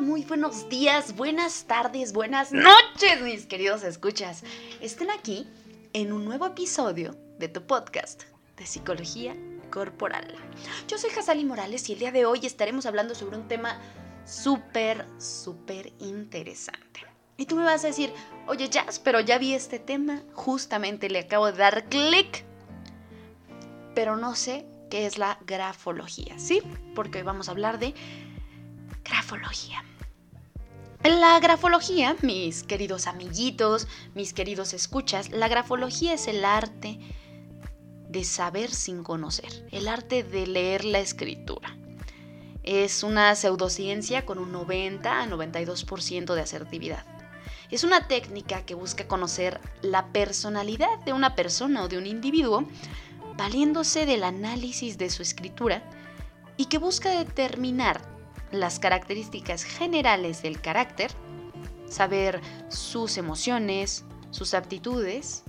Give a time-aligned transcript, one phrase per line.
[0.00, 4.42] Muy buenos días, buenas tardes, buenas noches, mis queridos escuchas.
[4.80, 5.46] Estén aquí
[5.92, 8.22] en un nuevo episodio de tu podcast
[8.56, 9.36] de psicología
[9.70, 10.34] corporal.
[10.88, 13.78] Yo soy Hazali Morales y el día de hoy estaremos hablando sobre un tema
[14.24, 17.00] súper, súper interesante.
[17.36, 18.14] Y tú me vas a decir,
[18.46, 22.44] oye Jazz, pero ya vi este tema, justamente le acabo de dar clic,
[23.94, 26.62] pero no sé qué es la grafología, ¿sí?
[26.94, 27.94] Porque hoy vamos a hablar de
[29.04, 29.84] grafología.
[31.04, 37.00] La grafología, mis queridos amiguitos, mis queridos escuchas, la grafología es el arte
[38.08, 41.76] de saber sin conocer, el arte de leer la escritura.
[42.62, 47.04] Es una pseudociencia con un 90 a 92% de asertividad.
[47.72, 52.64] Es una técnica que busca conocer la personalidad de una persona o de un individuo
[53.36, 55.82] valiéndose del análisis de su escritura
[56.56, 58.11] y que busca determinar
[58.52, 61.10] las características generales del carácter,
[61.88, 65.42] saber sus emociones, sus aptitudes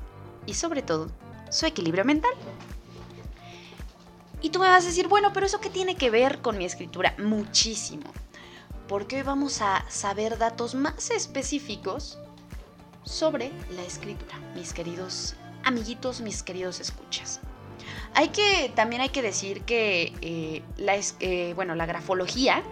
[0.46, 1.12] y sobre todo
[1.50, 2.34] su equilibrio mental.
[4.42, 6.66] Y tú me vas a decir, bueno, pero eso qué tiene que ver con mi
[6.66, 7.16] escritura?
[7.18, 8.12] Muchísimo.
[8.88, 12.20] Porque hoy vamos a saber datos más específicos
[13.04, 17.40] sobre la escritura, mis queridos amiguitos, mis queridos escuchas.
[18.16, 22.64] Hay que, también hay que decir que eh, la, eh, bueno, la grafología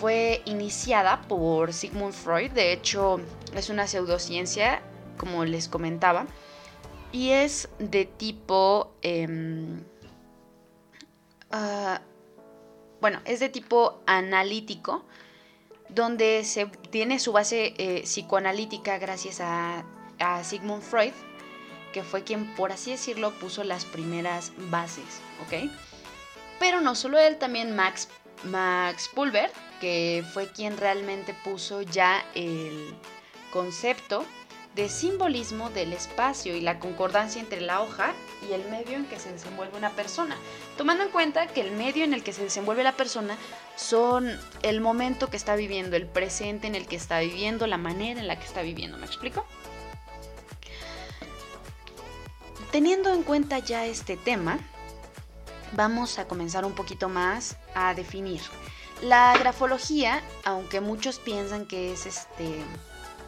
[0.00, 3.20] fue iniciada por Sigmund Freud, de hecho
[3.54, 4.82] es una pseudociencia,
[5.16, 6.26] como les comentaba,
[7.12, 8.92] y es de tipo...
[9.02, 9.84] Em,
[11.50, 12.00] ah,
[13.00, 15.04] bueno, es de tipo analítico,
[15.90, 19.84] donde se tiene su base eh, psicoanalítica gracias a,
[20.18, 21.12] a, Sigmund Freud,
[21.92, 25.70] que fue quien, por así decirlo, puso las primeras bases, ¿ok?
[26.58, 28.08] Pero no solo él, también Max,
[28.42, 32.94] Max Pulver, que fue quien realmente puso ya el
[33.52, 34.24] concepto
[34.74, 38.12] de simbolismo del espacio y la concordancia entre la hoja
[38.48, 40.36] y el medio en que se desenvuelve una persona,
[40.76, 43.36] tomando en cuenta que el medio en el que se desenvuelve la persona
[43.76, 44.28] son
[44.62, 48.26] el momento que está viviendo, el presente en el que está viviendo, la manera en
[48.26, 49.46] la que está viviendo, ¿me explico?
[52.72, 54.58] Teniendo en cuenta ya este tema,
[55.74, 58.40] vamos a comenzar un poquito más a definir.
[59.02, 62.62] La grafología, aunque muchos piensan que es este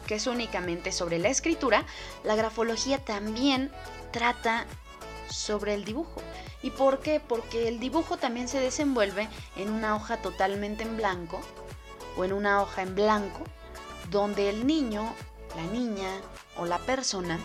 [0.07, 1.85] que es únicamente sobre la escritura,
[2.23, 3.69] la grafología también
[4.11, 4.65] trata
[5.29, 6.21] sobre el dibujo.
[6.63, 7.19] ¿Y por qué?
[7.19, 11.41] Porque el dibujo también se desenvuelve en una hoja totalmente en blanco
[12.15, 13.43] o en una hoja en blanco
[14.09, 15.13] donde el niño,
[15.57, 16.09] la niña
[16.55, 17.37] o la persona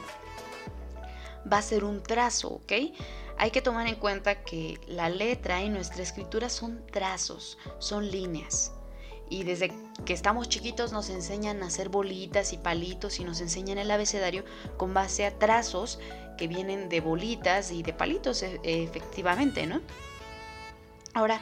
[1.53, 2.73] va a ser un trazo, ¿ok?
[3.39, 8.73] Hay que tomar en cuenta que la letra y nuestra escritura son trazos, son líneas
[9.33, 9.73] y desde
[10.05, 14.45] que estamos chiquitos nos enseñan a hacer bolitas y palitos y nos enseñan el abecedario
[14.77, 15.99] con base a trazos
[16.37, 19.81] que vienen de bolitas y de palitos e, efectivamente, ¿no?
[21.15, 21.41] Ahora,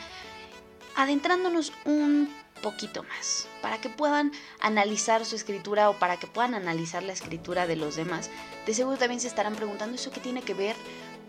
[0.95, 4.31] adentrándonos un poquito más, para que puedan
[4.61, 8.31] analizar su escritura o para que puedan analizar la escritura de los demás,
[8.67, 10.77] de seguro también se estarán preguntando eso qué tiene que ver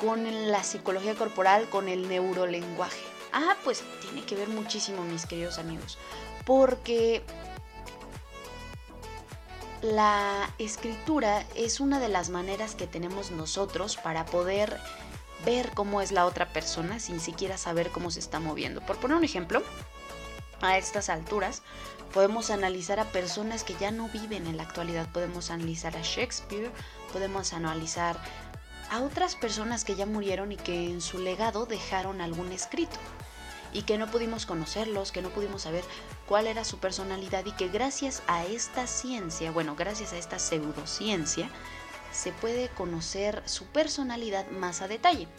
[0.01, 3.03] con la psicología corporal, con el neurolenguaje.
[3.31, 5.97] Ah, pues tiene que ver muchísimo, mis queridos amigos,
[6.45, 7.22] porque
[9.81, 14.79] la escritura es una de las maneras que tenemos nosotros para poder
[15.45, 18.81] ver cómo es la otra persona sin siquiera saber cómo se está moviendo.
[18.81, 19.61] Por poner un ejemplo,
[20.61, 21.61] a estas alturas
[22.13, 26.72] podemos analizar a personas que ya no viven en la actualidad, podemos analizar a Shakespeare,
[27.13, 28.17] podemos analizar
[28.91, 32.97] a otras personas que ya murieron y que en su legado dejaron algún escrito
[33.74, 35.85] y que no pudimos conocerlos, que no pudimos saber
[36.28, 41.50] cuál era su personalidad y que gracias a esta ciencia, bueno, gracias a esta pseudociencia,
[42.12, 45.29] se puede conocer su personalidad más a detalle.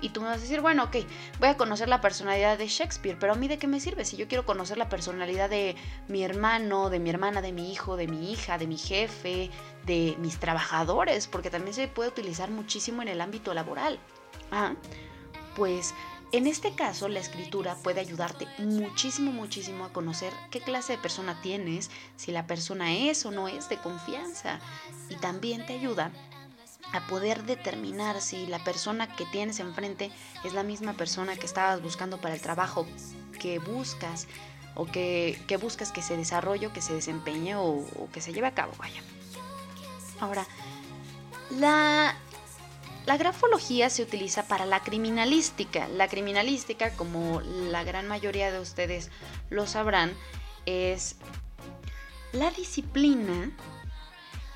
[0.00, 0.96] Y tú me vas a decir, bueno, ok,
[1.38, 4.16] voy a conocer la personalidad de Shakespeare, pero a mí de qué me sirve si
[4.16, 5.76] yo quiero conocer la personalidad de
[6.08, 9.50] mi hermano, de mi hermana, de mi hijo, de mi hija, de mi jefe,
[9.86, 13.98] de mis trabajadores, porque también se puede utilizar muchísimo en el ámbito laboral.
[14.50, 14.74] Ah,
[15.54, 15.94] pues
[16.32, 21.38] en este caso, la escritura puede ayudarte muchísimo, muchísimo a conocer qué clase de persona
[21.42, 24.58] tienes, si la persona es o no es de confianza.
[25.10, 26.10] Y también te ayuda
[26.92, 30.10] a poder determinar si la persona que tienes enfrente
[30.44, 32.86] es la misma persona que estabas buscando para el trabajo
[33.40, 34.28] que buscas
[34.74, 38.54] o que, buscas que se desarrolle que se desempeñe o, o que se lleve a
[38.54, 39.02] cabo, vaya.
[40.20, 40.46] Ahora,
[41.50, 42.14] la
[43.06, 45.88] la grafología se utiliza para la criminalística.
[45.88, 49.10] La criminalística, como la gran mayoría de ustedes
[49.50, 50.12] lo sabrán,
[50.66, 51.16] es
[52.32, 53.50] la disciplina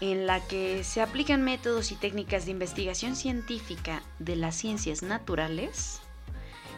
[0.01, 6.01] en la que se aplican métodos y técnicas de investigación científica de las ciencias naturales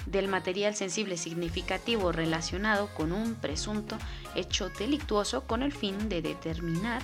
[0.06, 3.98] del material sensible significativo relacionado con un presunto
[4.34, 7.02] hecho delictuoso con el fin de determinar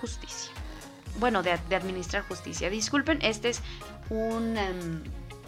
[0.00, 0.52] justicia.
[1.18, 2.68] Bueno, de, administrar justicia.
[2.68, 3.62] Disculpen, este es
[4.10, 4.56] un...
[4.58, 5.02] Em,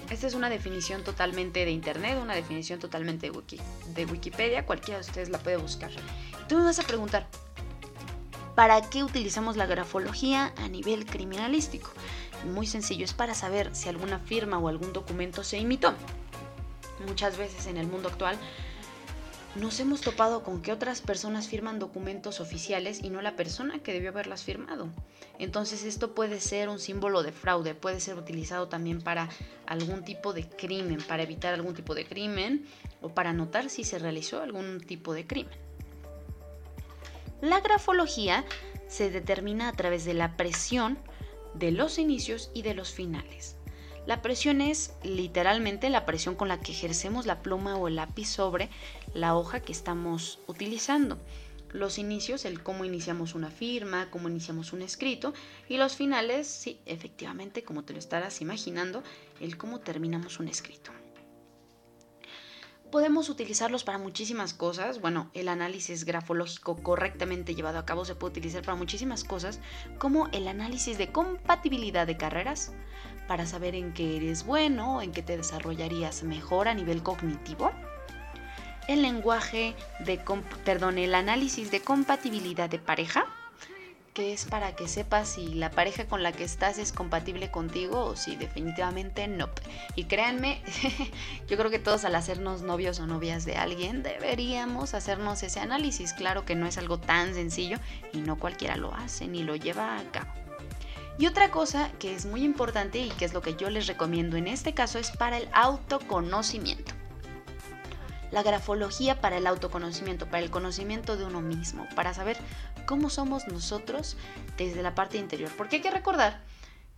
[0.09, 5.07] esta es una definición totalmente de internet, una definición totalmente de, de Wikipedia, cualquiera de
[5.07, 5.91] ustedes la puede buscar.
[6.49, 7.27] Tú me vas a preguntar,
[8.57, 11.91] ¿para qué utilizamos la grafología a nivel criminalístico?
[12.47, 15.95] Muy sencillo, es para saber si alguna firma o algún documento se imitó.
[17.07, 18.39] Muchas veces en el mundo actual
[19.57, 23.93] nos hemos topado con que otras personas firman documentos oficiales y no la persona que
[23.93, 24.89] debió haberlas firmado.
[25.39, 29.29] Entonces esto puede ser un símbolo de fraude, puede ser utilizado también para
[29.67, 32.67] algún tipo de crimen, para evitar algún tipo de crimen
[33.03, 35.67] o para notar si se realizó algún tipo de crimen.
[37.47, 38.45] La grafología
[38.89, 40.99] se determina a través de la presión
[41.55, 43.55] de los inicios y de los finales.
[44.05, 48.27] La presión es literalmente la presión con la que ejercemos la pluma o el lápiz
[48.27, 48.69] sobre
[49.15, 51.19] la hoja que estamos utilizando.
[51.73, 55.33] Los inicios, el cómo iniciamos una firma, cómo iniciamos un escrito,
[55.69, 59.05] y los finales, sí, efectivamente, como te lo estarás imaginando,
[59.41, 60.91] el cómo terminamos un escrito.
[62.97, 65.03] Podemos utilizarlos para muchísimas cosas.
[65.03, 69.61] Bueno, el análisis grafológico correctamente llevado a cabo se puede utilizar para muchísimas cosas,
[69.99, 72.73] como el análisis de compatibilidad de carreras,
[73.29, 77.71] para saber en qué eres bueno, en qué te desarrollarías mejor a nivel cognitivo.
[78.89, 79.77] El lenguaje
[80.07, 80.19] de,
[80.65, 83.27] perdón, el análisis de compatibilidad de pareja,
[84.17, 88.03] que es para que sepas si la pareja con la que estás es compatible contigo
[88.03, 89.51] o si definitivamente no.
[89.95, 90.63] Y créanme,
[91.49, 96.15] yo creo que todos al hacernos novios o novias de alguien deberíamos hacernos ese análisis.
[96.15, 97.77] Claro que no es algo tan sencillo
[98.15, 100.33] y no cualquiera lo hace ni lo lleva a cabo.
[101.19, 104.39] Y otra cosa que es muy importante y que es lo que yo les recomiendo
[104.39, 106.96] en este caso es para el autoconocimiento.
[108.31, 112.37] La grafología para el autoconocimiento, para el conocimiento de uno mismo, para saber
[112.87, 114.17] cómo somos nosotros
[114.57, 115.51] desde la parte interior.
[115.57, 116.43] Porque hay que recordar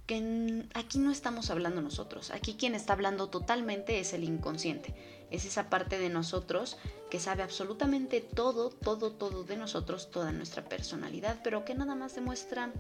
[0.07, 4.95] que aquí no estamos hablando nosotros, aquí quien está hablando totalmente es el inconsciente,
[5.31, 6.79] es esa parte de nosotros
[7.11, 12.15] que sabe absolutamente todo, todo, todo de nosotros, toda nuestra personalidad, pero que nada más
[12.15, 12.73] demuestra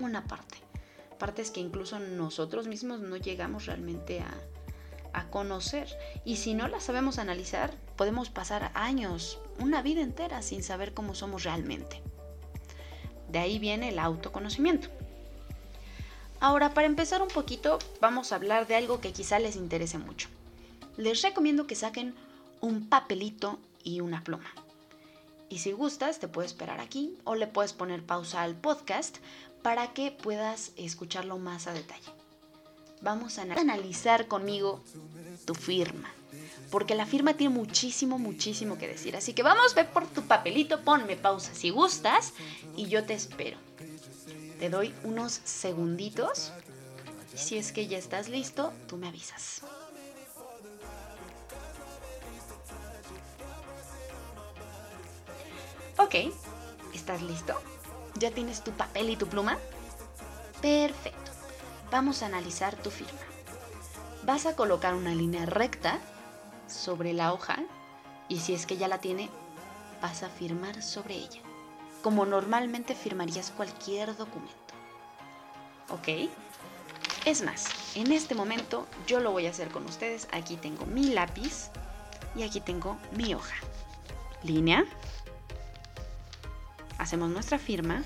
[0.00, 0.58] una parte.
[1.18, 4.34] Partes que incluso nosotros mismos no llegamos realmente a,
[5.30, 5.88] conocer.
[6.24, 11.14] Y si no las sabemos analizar, podemos pasar años, una vida entera sin saber cómo
[11.14, 12.02] somos realmente.
[13.28, 14.88] De ahí viene el autoconocimiento.
[16.40, 20.28] Ahora, para empezar un poquito, vamos a hablar de algo que quizá les interese mucho.
[20.96, 22.14] Les recomiendo que saquen
[22.60, 24.50] un papelito y una pluma.
[25.50, 29.18] Y si gustas, te puedes esperar aquí o le puedes poner pausa al podcast
[29.62, 32.19] para que puedas escucharlo más a detalle.
[33.02, 34.82] Vamos a analizar conmigo
[35.46, 36.10] tu firma,
[36.70, 39.16] porque la firma tiene muchísimo, muchísimo que decir.
[39.16, 42.34] Así que vamos, ve por tu papelito, ponme pausa si gustas
[42.76, 43.58] y yo te espero.
[44.58, 46.52] Te doy unos segunditos
[47.34, 49.62] si es que ya estás listo, tú me avisas.
[55.96, 56.14] Ok,
[56.94, 57.54] ¿estás listo?
[58.16, 59.58] ¿Ya tienes tu papel y tu pluma?
[60.60, 61.29] Perfecto.
[61.90, 63.18] Vamos a analizar tu firma.
[64.24, 65.98] Vas a colocar una línea recta
[66.68, 67.58] sobre la hoja
[68.28, 69.28] y si es que ya la tiene,
[70.00, 71.40] vas a firmar sobre ella,
[72.02, 74.54] como normalmente firmarías cualquier documento.
[75.88, 76.30] ¿Ok?
[77.26, 77.66] Es más,
[77.96, 80.28] en este momento yo lo voy a hacer con ustedes.
[80.30, 81.70] Aquí tengo mi lápiz
[82.36, 83.56] y aquí tengo mi hoja.
[84.44, 84.84] Línea,
[86.98, 88.04] hacemos nuestra firma.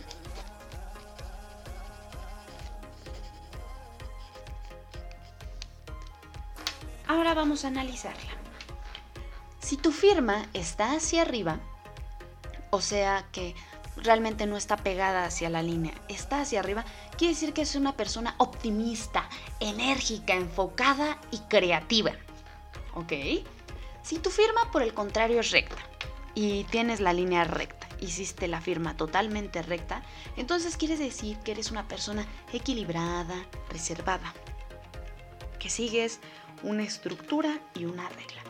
[7.14, 8.33] Ahora vamos a analizarla.
[9.61, 11.61] Si tu firma está hacia arriba,
[12.71, 13.54] o sea que
[13.97, 16.85] realmente no está pegada hacia la línea, está hacia arriba,
[17.16, 19.28] quiere decir que es una persona optimista,
[19.61, 22.11] enérgica, enfocada y creativa.
[22.94, 23.12] ¿Ok?
[24.02, 25.83] Si tu firma por el contrario es recta
[26.35, 30.02] y tienes la línea recta, hiciste la firma totalmente recta,
[30.37, 33.37] entonces quiere decir que eres una persona equilibrada,
[33.71, 34.35] reservada,
[35.61, 36.18] que sigues
[36.63, 38.43] una estructura y una regla.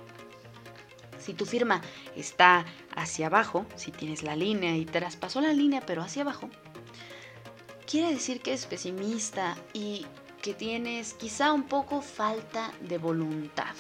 [1.19, 1.81] Si tu firma
[2.17, 6.51] está hacia abajo, si tienes la línea y traspasó la línea pero hacia abajo,
[7.87, 10.07] quiere decir que eres pesimista y
[10.43, 13.75] que tienes quizá un poco falta de voluntad.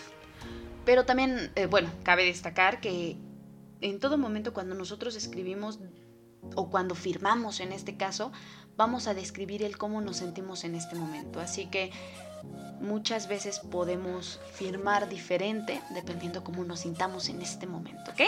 [0.87, 3.19] Pero también, eh, bueno, cabe destacar que
[3.81, 5.79] en todo momento cuando nosotros escribimos
[6.57, 8.33] o cuando firmamos en este caso,
[8.77, 11.41] vamos a describir el cómo nos sentimos en este momento.
[11.41, 11.91] Así que
[12.81, 18.21] muchas veces podemos firmar diferente dependiendo cómo nos sintamos en este momento, ¿ok?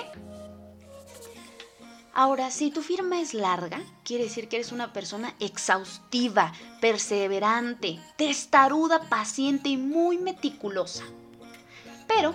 [2.18, 9.02] Ahora, si tu firma es larga, quiere decir que eres una persona exhaustiva, perseverante, testaruda,
[9.10, 11.04] paciente y muy meticulosa.
[12.08, 12.34] Pero,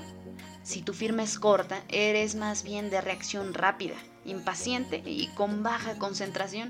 [0.61, 5.97] si tu firma es corta, eres más bien de reacción rápida, impaciente y con baja
[5.97, 6.69] concentración.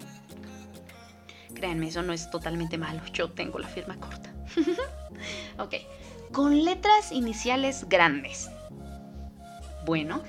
[1.53, 3.01] Créanme, eso no es totalmente malo.
[3.11, 4.33] Yo tengo la firma corta.
[5.57, 5.75] ok,
[6.31, 8.49] con letras iniciales grandes.
[9.85, 10.21] Bueno,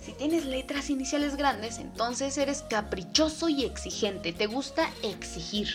[0.00, 4.32] si tienes letras iniciales grandes, entonces eres caprichoso y exigente.
[4.32, 5.68] Te gusta exigir,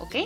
[0.00, 0.16] ¿ok?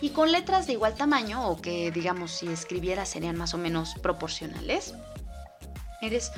[0.00, 3.94] Y con letras de igual tamaño, o que digamos si escribieras serían más o menos
[4.00, 4.94] proporcionales,
[6.00, 6.30] eres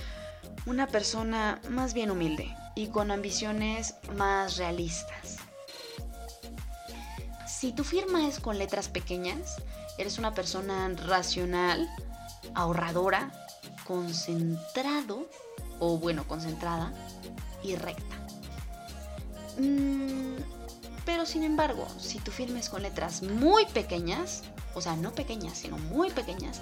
[0.67, 5.37] una persona más bien humilde y con ambiciones más realistas.
[7.47, 9.57] Si tu firma es con letras pequeñas,
[10.01, 11.89] eres una persona racional,
[12.55, 13.31] ahorradora,
[13.87, 15.29] concentrado
[15.79, 16.93] o bueno, concentrada
[17.63, 18.17] y recta.
[19.59, 20.37] Mm,
[21.05, 24.43] pero sin embargo, si tu firma es con letras muy pequeñas,
[24.75, 26.61] o sea, no pequeñas, sino muy pequeñas,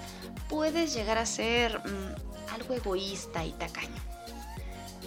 [0.49, 4.01] puedes llegar a ser mm, algo egoísta y tacaño.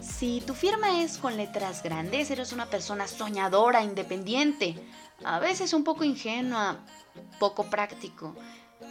[0.01, 4.77] Si tu firma es con letras grandes, eres una persona soñadora, independiente,
[5.25, 6.81] a veces un poco ingenua,
[7.43, 8.37] poco práctico,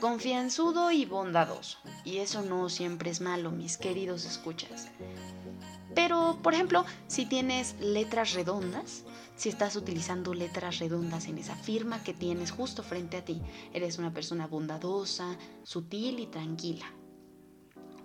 [0.01, 1.77] confianzudo y bondadoso.
[2.03, 4.89] Y eso no siempre es malo, mis queridos escuchas.
[5.95, 9.05] Pero, por ejemplo, si tienes letras redondas,
[9.37, 13.41] si estás utilizando letras redondas en esa firma que tienes justo frente a ti,
[13.71, 16.91] eres una persona bondadosa, sutil y tranquila.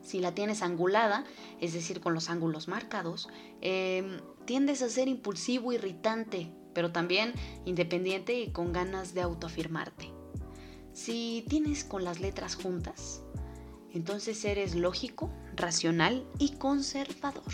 [0.00, 1.24] Si la tienes angulada,
[1.60, 3.28] es decir, con los ángulos marcados,
[3.62, 7.34] em, tiendes a ser impulsivo, irritante, pero también
[7.64, 10.14] independiente y con ganas de autoafirmarte.
[10.96, 13.20] Si tienes con las letras juntas,
[13.92, 17.52] entonces eres lógico, racional y conservador.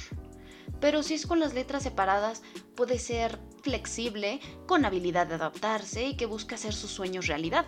[0.81, 2.43] Pero si es con las letras separadas,
[2.77, 7.67] puede ser flexible, con habilidad de adaptarse y que busca hacer sus sueños realidad.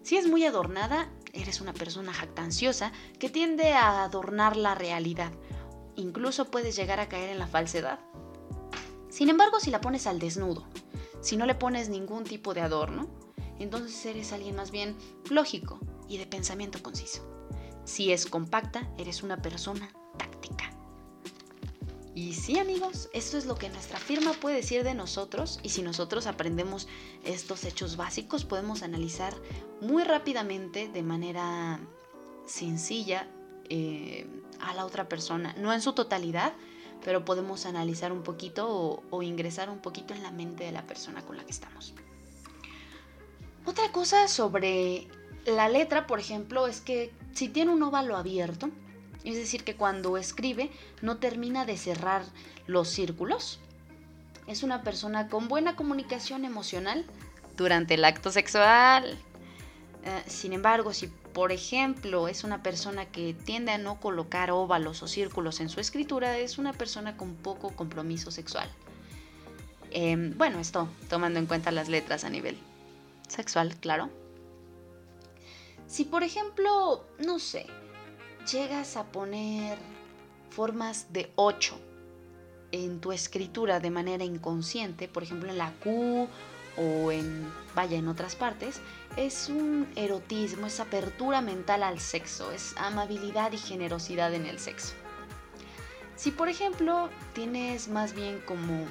[0.00, 5.32] Si es muy adornada, eres una persona jactanciosa que tiende a adornar la realidad.
[5.94, 8.00] Incluso puedes llegar a caer en la falsedad.
[9.10, 10.64] Sin embargo, si la pones al desnudo,
[11.20, 13.21] si no le pones ningún tipo de adorno,
[13.62, 14.96] entonces eres alguien más bien
[15.30, 17.26] lógico y de pensamiento conciso.
[17.84, 20.70] Si es compacta, eres una persona táctica.
[22.14, 25.82] Y sí amigos, esto es lo que nuestra firma puede decir de nosotros y si
[25.82, 26.86] nosotros aprendemos
[27.24, 29.34] estos hechos básicos podemos analizar
[29.80, 31.80] muy rápidamente de manera
[32.46, 33.26] sencilla
[33.70, 34.26] eh,
[34.60, 36.52] a la otra persona, no en su totalidad,
[37.02, 41.22] pero podemos analizar un poquito o ingresar un poquito en la mente de la persona
[41.22, 41.94] con la que estamos.
[43.64, 45.06] Otra cosa sobre
[45.46, 48.70] la letra, por ejemplo, es que si tiene un óvalo abierto,
[49.24, 52.24] es decir, que cuando escribe no termina de cerrar
[52.66, 53.60] los círculos.
[54.48, 57.06] Es una persona con buena comunicación emocional
[57.56, 59.16] durante el acto sexual.
[60.04, 65.02] Eh, sin embargo, si por ejemplo es una persona que tiende a no colocar óvalos
[65.04, 68.68] o círculos en su escritura, es una persona con poco compromiso sexual.
[69.92, 72.58] Em, bueno, esto tomando en cuenta las letras a nivel
[73.32, 74.10] sexual, claro.
[75.86, 77.66] Si por ejemplo, no sé,
[78.50, 79.78] llegas a poner
[80.50, 81.78] formas de 8
[82.72, 86.28] en tu escritura de manera inconsciente, por ejemplo en la Q
[86.76, 88.80] o en, vaya, en otras partes,
[89.16, 94.94] es un erotismo, es apertura mental al sexo, es amabilidad y generosidad en el sexo.
[96.16, 98.86] Si por ejemplo tienes más bien como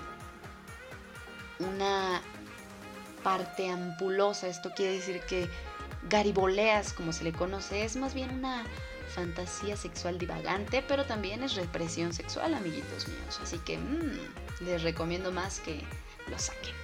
[1.60, 2.22] una
[3.24, 4.48] parte ampulosa.
[4.48, 5.50] Esto quiere decir que
[6.10, 8.64] gariboleas, como se le conoce, es más bien una
[9.14, 13.40] fantasía sexual divagante, pero también es represión sexual, amiguitos míos.
[13.42, 15.84] Así que mm, les recomiendo más que
[16.30, 16.76] lo saquen.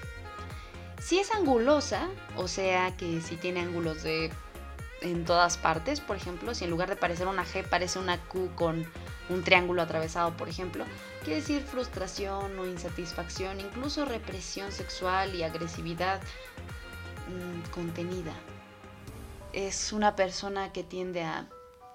[1.01, 4.31] Si es angulosa, o sea que si tiene ángulos de
[5.01, 8.49] en todas partes, por ejemplo, si en lugar de parecer una G parece una Q
[8.55, 8.85] con
[9.29, 10.85] un triángulo atravesado, por ejemplo,
[11.23, 16.21] quiere decir frustración o insatisfacción, incluso represión sexual y agresividad
[17.27, 18.33] mm, contenida.
[19.53, 21.47] Es una persona que tiende a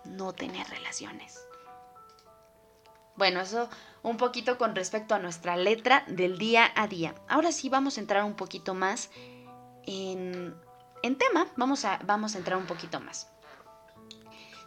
[0.05, 1.47] no tener relaciones.
[3.17, 3.69] Bueno, eso
[4.03, 7.15] un poquito con respecto a nuestra letra del día a día.
[7.29, 9.11] Ahora sí vamos a entrar un poquito más
[9.85, 10.55] en,
[11.03, 13.32] en tema, vamos a, vamos a entrar un poquito más.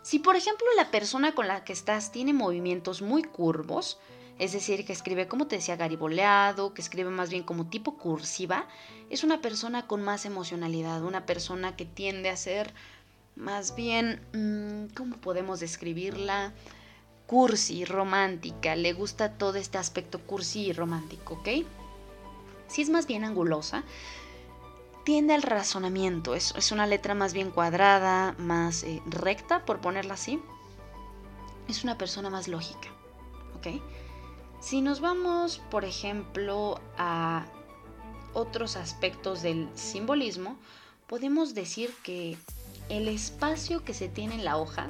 [0.06, 3.98] Si por ejemplo la persona con la que estás tiene movimientos muy curvos,
[4.38, 8.68] es decir, que escribe, como te decía, gariboleado, que escribe más bien como tipo cursiva,
[9.10, 12.72] es una persona con más emocionalidad, una persona que tiende a ser
[13.36, 16.54] más bien, mm, ¿cómo podemos describirla?
[17.26, 21.66] Cursi, romántica, le gusta todo este aspecto cursi y romántico, ¿ok?
[22.68, 23.84] Si es más bien angulosa,
[25.06, 30.16] tiende al razonamiento, es, es una letra más bien cuadrada, más eh, recta, por ponerla
[30.16, 30.42] así.
[31.70, 32.90] Es una persona más lógica,
[33.56, 33.82] ¿ok?
[34.60, 37.46] Si nos vamos, por ejemplo, a
[38.34, 40.58] otros aspectos del simbolismo,
[41.08, 42.36] podemos decir que
[42.90, 44.90] el espacio que se tiene en la hoja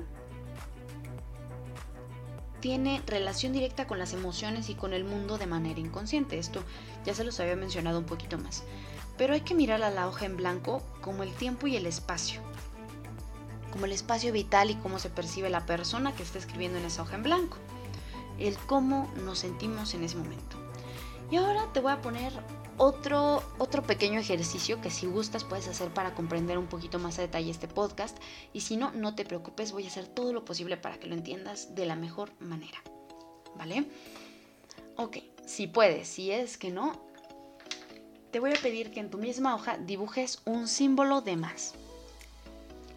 [2.62, 6.40] tiene relación directa con las emociones y con el mundo de manera inconsciente.
[6.40, 6.64] Esto
[7.06, 8.64] ya se los había mencionado un poquito más.
[9.18, 12.42] Pero hay que mirar a la hoja en blanco como el tiempo y el espacio.
[13.72, 17.02] Como el espacio vital y cómo se percibe la persona que está escribiendo en esa
[17.02, 17.58] hoja en blanco
[18.40, 20.58] el cómo nos sentimos en ese momento.
[21.32, 22.34] Y ahora te voy a poner
[22.78, 27.24] otro, otro pequeño ejercicio que si gustas puedes hacer para comprender un poquito más a
[27.24, 28.18] detalle este podcast.
[28.54, 31.16] Y si no, no te preocupes, voy a hacer todo lo posible para que lo
[31.16, 32.82] entiendas de la mejor manera.
[33.56, 33.88] ¿Vale?
[34.98, 37.02] Ok, si puedes, si es que no,
[38.36, 41.74] te voy a pedir que en tu misma hoja dibujes un símbolo de más.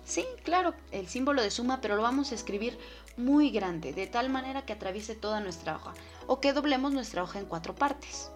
[0.04, 2.76] Sí, claro, el símbolo de suma, pero lo vamos a escribir
[3.16, 5.94] muy grande, de tal manera que atraviese toda nuestra hoja,
[6.26, 8.32] o que doblemos nuestra hoja en cuatro partes,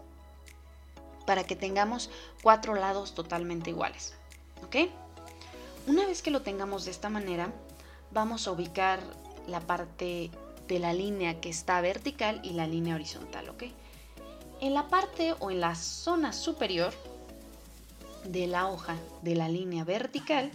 [1.27, 2.09] para que tengamos
[2.41, 4.15] cuatro lados totalmente iguales.
[4.63, 4.89] ¿Ok?
[5.89, 7.53] Una vez que lo tengamos de esta manera,
[8.13, 9.01] vamos a ubicar
[9.49, 10.31] la parte
[10.69, 13.65] de la línea que está vertical y la línea horizontal, ¿ok?
[14.63, 16.95] En la parte o en la zona superior
[18.23, 20.53] de la hoja de la línea vertical,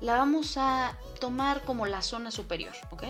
[0.00, 3.02] la vamos a tomar como la zona superior, ¿ok?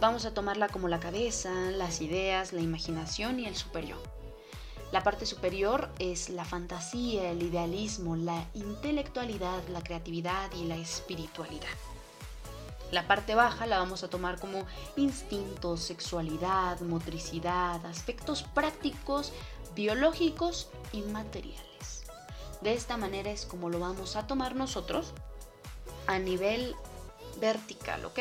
[0.00, 4.02] Vamos a tomarla como la cabeza, las ideas, la imaginación y el superior.
[4.90, 11.68] La parte superior es la fantasía, el idealismo, la intelectualidad, la creatividad y la espiritualidad.
[12.92, 14.64] La parte baja la vamos a tomar como
[14.96, 19.32] instintos, sexualidad, motricidad, aspectos prácticos,
[19.76, 22.04] biológicos y materiales.
[22.62, 25.12] De esta manera es como lo vamos a tomar nosotros
[26.06, 26.74] a nivel
[27.38, 28.18] vertical, ¿ok?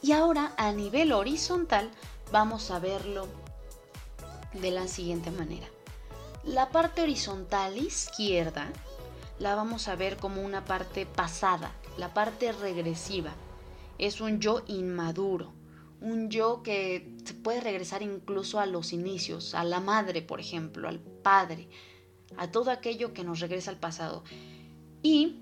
[0.00, 1.90] Y ahora a nivel horizontal
[2.30, 3.26] vamos a verlo
[4.54, 5.66] de la siguiente manera.
[6.44, 8.68] La parte horizontal izquierda
[9.40, 13.32] la vamos a ver como una parte pasada, la parte regresiva.
[13.98, 15.52] Es un yo inmaduro,
[16.00, 20.88] un yo que se puede regresar incluso a los inicios, a la madre, por ejemplo,
[20.88, 21.68] al padre,
[22.36, 24.22] a todo aquello que nos regresa al pasado.
[25.02, 25.40] Y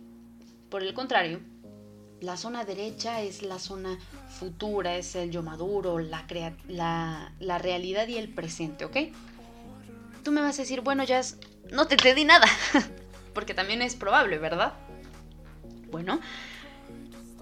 [0.71, 1.41] por el contrario,
[2.21, 6.27] la zona derecha es la zona futura, es el yo maduro, la,
[6.69, 8.97] la, realidad y el presente, ¿ok?
[10.23, 11.21] Tú me vas a decir, bueno, ya
[11.71, 12.47] no te, te di nada,
[13.35, 14.75] porque también es probable, ¿verdad?
[15.91, 16.21] Bueno,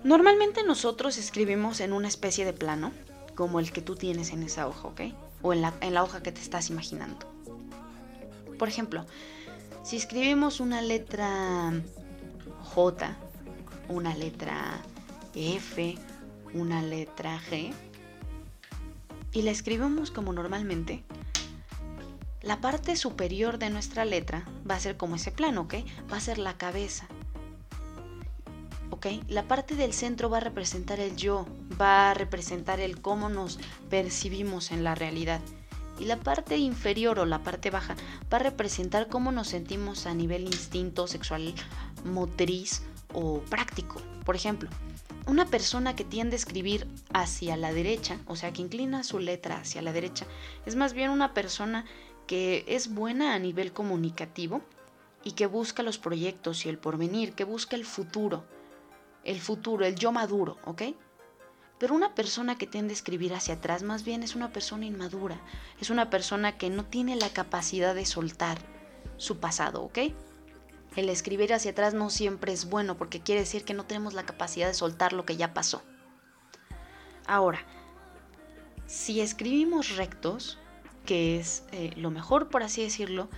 [0.03, 2.93] normalmente nosotros escribimos en una especie de plano,
[3.35, 5.01] como el que tú tienes en esa hoja, ¿ok?
[5.43, 7.19] O en la, en la hoja que te estás imaginando.
[8.59, 9.05] Por ejemplo,
[9.83, 11.73] si escribimos una letra
[12.63, 13.17] J,
[13.89, 14.81] una letra
[15.35, 15.97] F,
[16.55, 17.73] una letra G,
[19.33, 21.05] y la escribimos como normalmente,
[22.41, 25.75] la parte superior de nuestra letra va a ser como ese plano, ¿ok?
[26.13, 27.09] Va a ser la cabeza.
[28.95, 29.07] ¿Ok?
[29.27, 31.49] La parte del centro va a representar el yo,
[31.81, 33.59] va a representar el cómo nos
[33.91, 35.41] percibimos en la realidad.
[35.99, 37.97] Y la parte inferior o la parte baja
[38.33, 41.57] va a representar cómo nos sentimos a nivel instinto sexual,
[42.05, 44.01] motriz o práctico.
[44.25, 44.71] Por ejemplo,
[45.27, 49.57] una persona que tiende a escribir hacia la derecha, o sea, que inclina su letra
[49.57, 50.25] hacia la derecha,
[50.67, 51.85] es más bien una persona
[52.29, 54.63] que es buena a nivel comunicativo
[55.25, 58.45] y que busca los proyectos y el porvenir, que busca el futuro,
[59.25, 60.83] el futuro, el yo maduro, ¿ok?
[61.79, 65.41] Pero una persona que tiende a escribir hacia atrás más bien es una persona inmadura,
[65.81, 68.59] es una persona que no tiene la capacidad de soltar
[69.17, 69.99] su pasado, ¿ok?
[70.97, 74.27] El escribir hacia atrás no siempre es bueno porque quiere decir que no tenemos la
[74.27, 75.83] capacidad de soltar lo que ya pasó.
[77.27, 77.61] Ahora,
[78.87, 80.59] si escribimos rectos,
[81.05, 83.29] que es eh, lo mejor por así decirlo,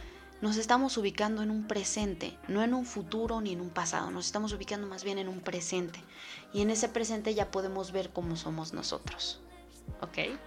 [0.40, 4.26] nos estamos ubicando en un presente, no en un futuro ni en un pasado, nos
[4.26, 6.00] estamos ubicando más bien en un presente.
[6.52, 9.40] Y en ese presente ya podemos ver cómo somos nosotros.
[10.00, 10.38] ¿Ok?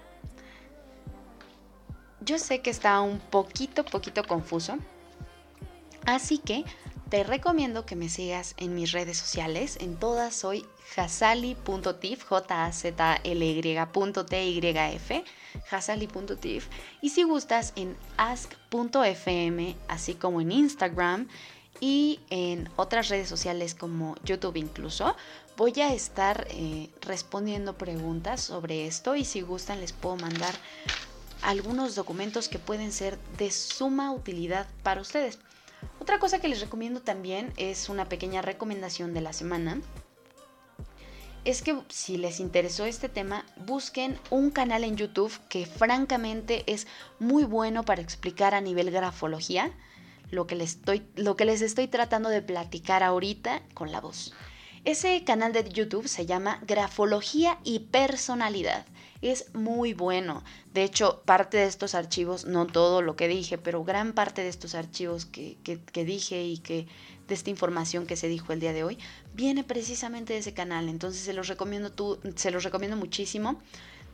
[2.21, 4.78] Yo sé que está un poquito, poquito confuso.
[6.06, 6.65] Así que
[7.09, 9.77] te recomiendo que me sigas en mis redes sociales.
[9.81, 15.23] En todas soy hasali.tif, j a z l y f
[15.71, 16.67] hasali.tif.
[17.01, 21.27] Y si gustas, en ask.fm, así como en Instagram
[21.79, 25.15] y en otras redes sociales como YouTube incluso,
[25.57, 30.53] voy a estar eh, respondiendo preguntas sobre esto y si gustan les puedo mandar
[31.41, 35.39] algunos documentos que pueden ser de suma utilidad para ustedes.
[36.09, 39.79] Otra cosa que les recomiendo también es una pequeña recomendación de la semana.
[41.45, 46.87] Es que si les interesó este tema, busquen un canal en YouTube que francamente es
[47.19, 49.71] muy bueno para explicar a nivel grafología
[50.31, 54.33] lo que les estoy, lo que les estoy tratando de platicar ahorita con la voz.
[54.85, 58.87] Ese canal de YouTube se llama Grafología y Personalidad
[59.21, 60.43] es muy bueno.
[60.73, 64.49] De hecho, parte de estos archivos, no todo lo que dije, pero gran parte de
[64.49, 65.58] estos archivos que,
[65.93, 66.88] dije y que
[67.27, 68.97] de esta información que se dijo el día de hoy,
[69.34, 70.89] viene precisamente de ese canal.
[70.89, 73.62] Entonces se los recomiendo, tú, se los recomiendo muchísimo.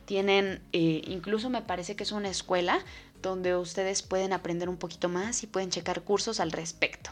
[0.04, 2.84] Tienen, eh, incluso me parece que es una escuela
[3.22, 7.10] donde ustedes pueden aprender un poquito más y pueden checar cursos al respecto.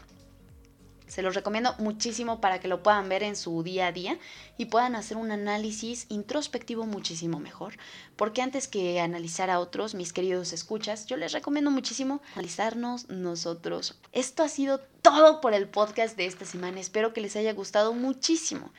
[1.07, 4.17] Se los recomiendo muchísimo para que lo puedan ver en su día a día
[4.57, 7.77] y puedan hacer un análisis introspectivo muchísimo mejor.
[8.15, 13.95] Porque antes que analizar a otros, mis queridos escuchas, yo les recomiendo muchísimo analizarnos nosotros.
[14.11, 16.79] Esto ha sido todo por el podcast de esta semana.
[16.79, 18.71] Espero que les haya gustado muchísimo.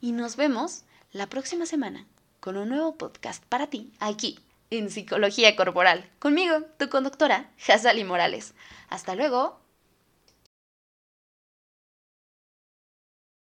[0.00, 2.06] Y nos vemos la próxima semana
[2.40, 4.38] con un nuevo podcast para ti aquí
[4.70, 6.08] en Psicología Corporal.
[6.18, 8.54] Conmigo, tu conductora, Hazali Morales.
[8.88, 9.67] Hasta luego.